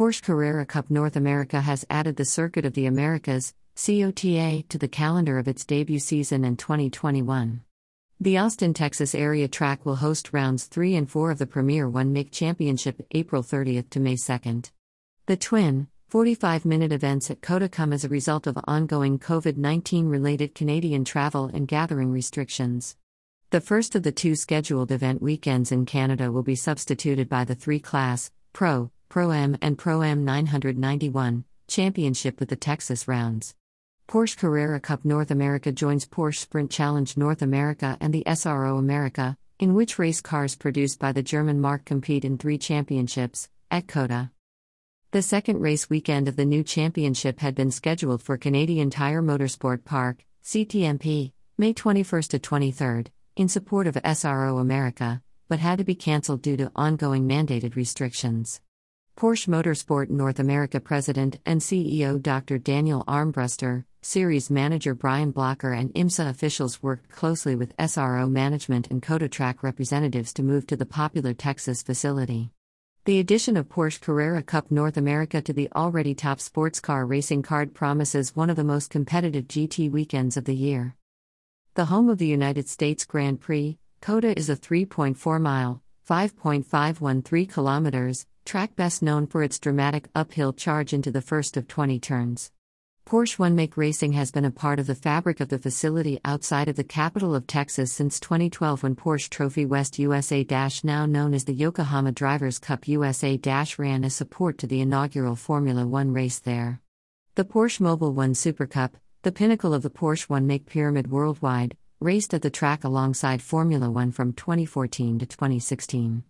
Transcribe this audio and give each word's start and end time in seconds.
Porsche 0.00 0.22
Carrera 0.22 0.64
Cup 0.64 0.88
North 0.88 1.14
America 1.14 1.60
has 1.60 1.84
added 1.90 2.16
the 2.16 2.24
Circuit 2.24 2.64
of 2.64 2.72
the 2.72 2.86
Americas, 2.86 3.52
COTA, 3.76 4.64
to 4.70 4.78
the 4.78 4.88
calendar 4.88 5.38
of 5.38 5.46
its 5.46 5.62
debut 5.66 5.98
season 5.98 6.42
in 6.42 6.56
2021. 6.56 7.60
The 8.18 8.38
Austin, 8.38 8.72
Texas 8.72 9.14
area 9.14 9.46
track 9.46 9.84
will 9.84 9.96
host 9.96 10.32
rounds 10.32 10.64
3 10.64 10.94
and 10.96 11.10
4 11.10 11.32
of 11.32 11.38
the 11.38 11.46
Premier 11.46 11.86
One 11.86 12.14
Make 12.14 12.32
Championship 12.32 13.06
April 13.10 13.42
30th 13.42 13.90
to 13.90 14.00
May 14.00 14.14
2nd. 14.14 14.70
The 15.26 15.36
twin, 15.36 15.88
45 16.08 16.64
minute 16.64 16.92
events 16.92 17.30
at 17.30 17.42
COTA 17.42 17.68
come 17.68 17.92
as 17.92 18.02
a 18.02 18.08
result 18.08 18.46
of 18.46 18.58
ongoing 18.64 19.18
COVID 19.18 19.58
19 19.58 20.06
related 20.08 20.54
Canadian 20.54 21.04
travel 21.04 21.50
and 21.52 21.68
gathering 21.68 22.10
restrictions. 22.10 22.96
The 23.50 23.60
first 23.60 23.94
of 23.94 24.02
the 24.02 24.12
two 24.12 24.34
scheduled 24.34 24.92
event 24.92 25.20
weekends 25.20 25.70
in 25.70 25.84
Canada 25.84 26.32
will 26.32 26.42
be 26.42 26.56
substituted 26.56 27.28
by 27.28 27.44
the 27.44 27.54
three 27.54 27.80
class, 27.80 28.30
Pro, 28.54 28.90
Pro 29.10 29.32
Am, 29.32 29.58
and 29.60 29.76
Pro 29.76 30.04
Am 30.04 30.24
991 30.24 31.44
championship 31.66 32.38
with 32.38 32.48
the 32.48 32.54
Texas 32.54 33.08
rounds. 33.08 33.56
Porsche 34.08 34.36
Carrera 34.36 34.78
Cup 34.78 35.04
North 35.04 35.32
America 35.32 35.72
joins 35.72 36.06
Porsche 36.06 36.38
Sprint 36.38 36.70
Challenge 36.70 37.16
North 37.16 37.42
America 37.42 37.96
and 38.00 38.14
the 38.14 38.22
SRO 38.24 38.78
America, 38.78 39.36
in 39.58 39.74
which 39.74 39.98
race 39.98 40.20
cars 40.20 40.54
produced 40.54 41.00
by 41.00 41.10
the 41.10 41.24
German 41.24 41.60
marque 41.60 41.84
compete 41.84 42.24
in 42.24 42.38
three 42.38 42.56
championships, 42.56 43.48
at 43.68 43.88
COTA. 43.88 44.30
The 45.10 45.22
second 45.22 45.60
race 45.60 45.90
weekend 45.90 46.28
of 46.28 46.36
the 46.36 46.44
new 46.44 46.62
championship 46.62 47.40
had 47.40 47.56
been 47.56 47.72
scheduled 47.72 48.22
for 48.22 48.36
Canadian 48.36 48.90
Tire 48.90 49.22
Motorsport 49.22 49.84
Park, 49.84 50.24
CTMP, 50.44 51.32
May 51.58 51.72
21 51.72 52.22
to 52.22 52.38
23, 52.38 53.06
in 53.34 53.48
support 53.48 53.88
of 53.88 53.96
SRO 53.96 54.60
America, 54.60 55.20
but 55.48 55.58
had 55.58 55.78
to 55.78 55.84
be 55.84 55.96
cancelled 55.96 56.42
due 56.42 56.56
to 56.56 56.70
ongoing 56.76 57.28
mandated 57.28 57.74
restrictions. 57.74 58.60
Porsche 59.20 59.48
Motorsport 59.48 60.08
North 60.08 60.38
America 60.38 60.80
President 60.80 61.40
and 61.44 61.60
CEO 61.60 62.18
Dr. 62.22 62.56
Daniel 62.56 63.04
Armbruster, 63.06 63.84
Series 64.00 64.48
Manager 64.48 64.94
Brian 64.94 65.30
Blocker, 65.30 65.74
and 65.74 65.92
IMSA 65.92 66.30
officials 66.30 66.82
worked 66.82 67.10
closely 67.10 67.54
with 67.54 67.76
SRO 67.76 68.30
management 68.30 68.90
and 68.90 69.02
COTA 69.02 69.28
track 69.28 69.62
representatives 69.62 70.32
to 70.32 70.42
move 70.42 70.66
to 70.68 70.74
the 70.74 70.86
popular 70.86 71.34
Texas 71.34 71.82
facility. 71.82 72.50
The 73.04 73.18
addition 73.18 73.58
of 73.58 73.68
Porsche 73.68 74.00
Carrera 74.00 74.42
Cup 74.42 74.70
North 74.70 74.96
America 74.96 75.42
to 75.42 75.52
the 75.52 75.68
already 75.76 76.14
top 76.14 76.40
sports 76.40 76.80
car 76.80 77.04
racing 77.04 77.42
card 77.42 77.74
promises 77.74 78.34
one 78.34 78.48
of 78.48 78.56
the 78.56 78.64
most 78.64 78.88
competitive 78.88 79.46
GT 79.48 79.90
weekends 79.90 80.38
of 80.38 80.46
the 80.46 80.56
year. 80.56 80.96
The 81.74 81.84
home 81.84 82.08
of 82.08 82.16
the 82.16 82.26
United 82.26 82.70
States 82.70 83.04
Grand 83.04 83.38
Prix, 83.38 83.76
COTA 84.00 84.38
is 84.38 84.48
a 84.48 84.56
3.4 84.56 85.38
mile, 85.38 85.82
5.513 86.08 87.52
kilometers, 87.52 88.26
track 88.44 88.76
best 88.76 89.02
known 89.02 89.26
for 89.26 89.42
its 89.42 89.58
dramatic 89.58 90.08
uphill 90.14 90.52
charge 90.52 90.92
into 90.92 91.10
the 91.10 91.20
first 91.20 91.56
of 91.56 91.68
20 91.68 91.98
turns. 91.98 92.50
Porsche 93.06 93.40
One 93.40 93.56
Make 93.56 93.76
Racing 93.76 94.12
has 94.12 94.30
been 94.30 94.44
a 94.44 94.52
part 94.52 94.78
of 94.78 94.86
the 94.86 94.94
fabric 94.94 95.40
of 95.40 95.48
the 95.48 95.58
facility 95.58 96.20
outside 96.24 96.68
of 96.68 96.76
the 96.76 96.84
capital 96.84 97.34
of 97.34 97.46
Texas 97.46 97.92
since 97.92 98.20
2012 98.20 98.84
when 98.84 98.94
Porsche 98.94 99.28
Trophy 99.28 99.66
West 99.66 99.98
USA 99.98 100.46
now 100.84 101.06
known 101.06 101.34
as 101.34 101.44
the 101.44 101.52
Yokohama 101.52 102.12
Drivers' 102.12 102.60
Cup 102.60 102.86
USA 102.86 103.36
ran 103.78 104.04
as 104.04 104.14
support 104.14 104.58
to 104.58 104.68
the 104.68 104.80
inaugural 104.80 105.34
Formula 105.34 105.86
One 105.86 106.12
race 106.12 106.38
there. 106.38 106.80
The 107.34 107.44
Porsche 107.44 107.80
Mobil 107.80 108.14
One 108.14 108.34
Super 108.34 108.66
Cup, 108.66 108.96
the 109.22 109.32
pinnacle 109.32 109.74
of 109.74 109.82
the 109.82 109.90
Porsche 109.90 110.28
One 110.28 110.46
Make 110.46 110.66
Pyramid 110.66 111.10
worldwide, 111.10 111.76
raced 111.98 112.32
at 112.32 112.42
the 112.42 112.50
track 112.50 112.84
alongside 112.84 113.42
Formula 113.42 113.90
One 113.90 114.12
from 114.12 114.32
2014 114.32 115.18
to 115.18 115.26
2016. 115.26 116.22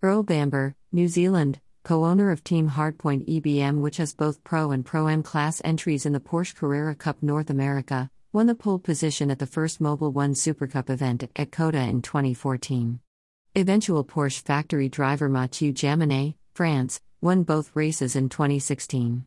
Earl 0.00 0.22
Bamber, 0.22 0.76
New 0.92 1.08
Zealand, 1.08 1.60
co 1.82 2.04
owner 2.04 2.30
of 2.30 2.44
Team 2.44 2.70
Hardpoint 2.70 3.26
EBM, 3.28 3.80
which 3.80 3.96
has 3.96 4.14
both 4.14 4.44
Pro 4.44 4.70
and 4.70 4.86
Pro 4.86 5.08
Am 5.08 5.24
class 5.24 5.60
entries 5.64 6.06
in 6.06 6.12
the 6.12 6.20
Porsche 6.20 6.54
Carrera 6.54 6.94
Cup 6.94 7.20
North 7.20 7.50
America, 7.50 8.08
won 8.32 8.46
the 8.46 8.54
pole 8.54 8.78
position 8.78 9.28
at 9.28 9.40
the 9.40 9.46
first 9.46 9.82
Mobil 9.82 10.12
One 10.12 10.34
Supercup 10.34 10.88
event 10.88 11.28
at 11.34 11.50
COTA 11.50 11.80
in 11.80 12.02
2014. 12.02 13.00
Eventual 13.56 14.04
Porsche 14.04 14.40
factory 14.40 14.88
driver 14.88 15.28
Mathieu 15.28 15.72
Jaminet, 15.72 16.36
France, 16.54 17.00
won 17.20 17.42
both 17.42 17.74
races 17.74 18.14
in 18.14 18.28
2016. 18.28 19.24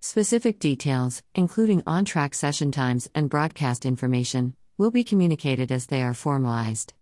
Specific 0.00 0.58
details, 0.58 1.22
including 1.34 1.82
on 1.86 2.06
track 2.06 2.32
session 2.32 2.72
times 2.72 3.10
and 3.14 3.28
broadcast 3.28 3.84
information, 3.84 4.56
will 4.78 4.90
be 4.90 5.04
communicated 5.04 5.70
as 5.70 5.84
they 5.84 6.02
are 6.02 6.14
formalized. 6.14 6.94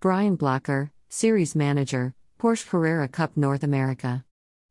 Brian 0.00 0.34
Blocker, 0.34 0.90
Series 1.10 1.56
Manager, 1.56 2.12
Porsche 2.38 2.68
Carrera 2.68 3.08
Cup 3.08 3.34
North 3.34 3.62
America. 3.62 4.26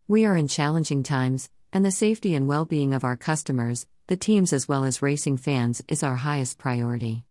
We 0.07 0.23
are 0.23 0.37
in 0.37 0.47
challenging 0.47 1.01
times, 1.01 1.49
and 1.73 1.83
the 1.83 1.89
safety 1.89 2.35
and 2.35 2.47
well 2.47 2.63
being 2.63 2.93
of 2.93 3.03
our 3.03 3.17
customers, 3.17 3.87
the 4.05 4.17
teams 4.17 4.53
as 4.53 4.67
well 4.67 4.83
as 4.83 5.01
racing 5.01 5.37
fans, 5.37 5.81
is 5.87 6.03
our 6.03 6.17
highest 6.17 6.59
priority. 6.59 7.25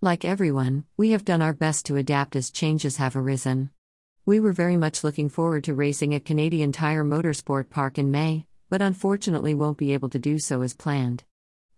Like 0.00 0.24
everyone, 0.24 0.86
we 0.96 1.12
have 1.12 1.24
done 1.24 1.40
our 1.40 1.52
best 1.52 1.86
to 1.86 1.96
adapt 1.96 2.34
as 2.34 2.50
changes 2.50 2.96
have 2.96 3.14
arisen. 3.14 3.70
We 4.26 4.40
were 4.40 4.52
very 4.52 4.76
much 4.76 5.04
looking 5.04 5.28
forward 5.28 5.62
to 5.64 5.74
racing 5.74 6.12
at 6.12 6.24
Canadian 6.24 6.72
Tire 6.72 7.04
Motorsport 7.04 7.70
Park 7.70 7.96
in 7.96 8.10
May, 8.10 8.44
but 8.68 8.82
unfortunately 8.82 9.54
won't 9.54 9.78
be 9.78 9.92
able 9.92 10.08
to 10.08 10.18
do 10.18 10.40
so 10.40 10.62
as 10.62 10.74
planned. 10.74 11.22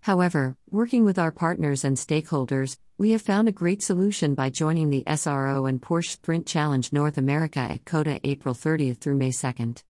However, 0.03 0.57
working 0.71 1.05
with 1.05 1.19
our 1.19 1.31
partners 1.31 1.85
and 1.85 1.97
stakeholders, 1.97 2.79
we 2.97 3.11
have 3.11 3.21
found 3.21 3.49
a 3.49 3.53
great 3.53 3.83
solution 3.83 4.35
by 4.35 4.49
joining 4.49 4.89
the 4.89 5.05
SRO 5.07 5.69
and 5.69 5.81
Porsche 5.81 6.13
Sprint 6.13 6.47
Challenge 6.47 6.93
North 6.93 7.19
America 7.19 7.61
at 7.61 7.85
COTA 7.85 8.21
April 8.25 8.55
30th 8.55 8.99
through 8.99 9.17
May 9.17 9.31
2nd. 9.31 9.83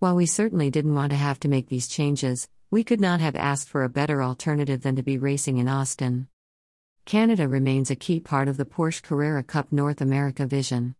While 0.00 0.16
we 0.16 0.26
certainly 0.26 0.70
didn't 0.70 0.94
want 0.94 1.12
to 1.12 1.16
have 1.16 1.40
to 1.40 1.48
make 1.48 1.68
these 1.68 1.88
changes, 1.88 2.46
we 2.70 2.84
could 2.84 3.00
not 3.00 3.20
have 3.20 3.36
asked 3.36 3.68
for 3.68 3.84
a 3.84 3.88
better 3.88 4.22
alternative 4.22 4.82
than 4.82 4.96
to 4.96 5.02
be 5.02 5.16
racing 5.16 5.56
in 5.58 5.68
Austin. 5.68 6.28
Canada 7.06 7.48
remains 7.48 7.90
a 7.90 7.96
key 7.96 8.20
part 8.20 8.48
of 8.48 8.58
the 8.58 8.64
Porsche 8.66 9.02
Carrera 9.02 9.42
Cup 9.42 9.72
North 9.72 10.00
America 10.00 10.44
vision. 10.46 10.94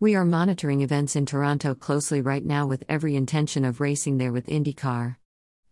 We 0.00 0.14
are 0.14 0.24
monitoring 0.24 0.80
events 0.80 1.16
in 1.16 1.26
Toronto 1.26 1.74
closely 1.74 2.20
right 2.20 2.44
now 2.44 2.66
with 2.66 2.84
every 2.88 3.16
intention 3.16 3.64
of 3.64 3.80
racing 3.80 4.18
there 4.18 4.32
with 4.32 4.46
IndyCar. 4.46 5.16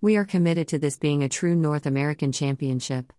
We 0.05 0.19
are 0.19 0.27
committed 0.27 0.69
to 0.69 0.79
this 0.79 0.99
being 0.99 1.23
a 1.23 1.31
true 1.31 1.57
North 1.57 1.87
American 1.87 2.31
championship. 2.31 3.11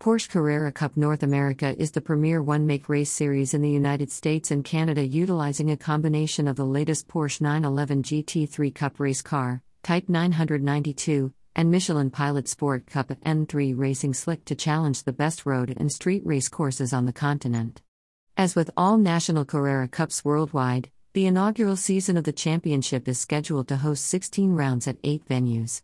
Porsche 0.00 0.28
Carrera 0.28 0.72
Cup 0.72 0.96
North 0.96 1.22
America 1.22 1.76
is 1.80 1.92
the 1.92 2.00
premier 2.00 2.42
one 2.42 2.66
make 2.66 2.88
race 2.88 3.12
series 3.12 3.54
in 3.54 3.62
the 3.62 3.70
United 3.70 4.10
States 4.10 4.50
and 4.50 4.64
Canada 4.64 5.06
utilizing 5.06 5.70
a 5.70 5.76
combination 5.76 6.48
of 6.48 6.56
the 6.56 6.64
latest 6.64 7.06
Porsche 7.06 7.40
911 7.42 8.02
GT3 8.02 8.74
Cup 8.74 8.98
race 8.98 9.22
car, 9.22 9.62
Type 9.84 10.08
992, 10.08 11.32
and 11.54 11.70
Michelin 11.70 12.10
Pilot 12.10 12.48
Sport 12.48 12.86
Cup 12.86 13.10
N3 13.24 13.78
Racing 13.78 14.14
Slick 14.14 14.44
to 14.46 14.56
challenge 14.56 15.04
the 15.04 15.12
best 15.12 15.46
road 15.46 15.76
and 15.76 15.92
street 15.92 16.22
race 16.26 16.48
courses 16.48 16.92
on 16.92 17.06
the 17.06 17.12
continent. 17.12 17.82
As 18.36 18.56
with 18.56 18.72
all 18.76 18.98
National 18.98 19.44
Carrera 19.44 19.86
Cups 19.86 20.24
worldwide, 20.24 20.90
the 21.12 21.26
inaugural 21.26 21.76
season 21.76 22.16
of 22.16 22.24
the 22.24 22.32
championship 22.32 23.06
is 23.06 23.20
scheduled 23.20 23.68
to 23.68 23.76
host 23.76 24.04
16 24.06 24.56
rounds 24.56 24.88
at 24.88 24.96
8 25.04 25.28
venues. 25.28 25.82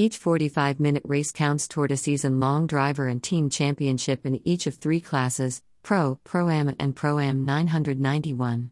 Each 0.00 0.16
45 0.16 0.78
minute 0.78 1.02
race 1.04 1.32
counts 1.32 1.66
toward 1.66 1.90
a 1.90 1.96
season 1.96 2.38
long 2.38 2.68
driver 2.68 3.08
and 3.08 3.20
team 3.20 3.50
championship 3.50 4.24
in 4.24 4.40
each 4.46 4.68
of 4.68 4.76
three 4.76 5.00
classes 5.00 5.60
Pro, 5.82 6.20
Pro 6.22 6.48
Am, 6.50 6.72
and 6.78 6.94
Pro 6.94 7.18
Am 7.18 7.44
991. 7.44 8.70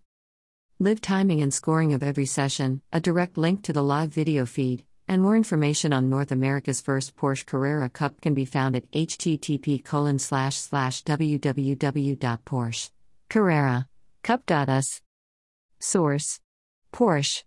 Live 0.79 1.01
timing 1.01 1.43
and 1.43 1.53
scoring 1.53 1.93
of 1.93 2.05
every 2.05 2.27
session, 2.27 2.81
a 2.93 3.01
direct 3.01 3.37
link 3.37 3.65
to 3.65 3.73
the 3.73 3.83
live 3.83 4.11
video 4.11 4.47
feed, 4.47 4.85
and 5.09 5.21
more 5.21 5.35
information 5.35 5.93
on 5.93 6.09
North 6.09 6.31
America's 6.31 6.81
first 6.81 7.17
Porsche 7.17 7.45
Carrera 7.45 7.89
Cup 7.89 8.21
can 8.21 8.33
be 8.33 8.45
found 8.45 8.77
at 8.77 8.89
http 8.93 9.83
www.porsche 11.03 12.91
Carrera 13.29 13.89
Cup.us. 14.23 15.03
Source 15.81 16.39
Porsche 16.93 17.43